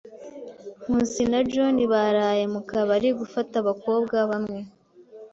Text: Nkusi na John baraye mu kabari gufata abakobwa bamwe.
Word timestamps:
Nkusi 0.83 1.21
na 1.31 1.39
John 1.51 1.75
baraye 1.93 2.43
mu 2.53 2.61
kabari 2.69 3.09
gufata 3.19 3.53
abakobwa 3.61 4.17
bamwe. 4.29 4.59